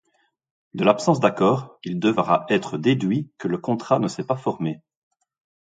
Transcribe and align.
De 0.73 0.83
l'absence 0.83 1.19
d'accord, 1.19 1.77
il 1.83 1.99
devra 1.99 2.47
être 2.49 2.79
déduit 2.79 3.29
que 3.37 3.47
le 3.47 3.59
contrat 3.59 3.99
ne 3.99 4.07
s'est 4.07 4.25
pas 4.25 4.35
formé. 4.35 4.81